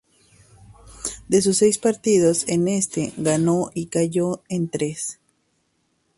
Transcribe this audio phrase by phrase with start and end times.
[1.27, 5.19] De sus seis partidos en este, ganó y cayó en tres.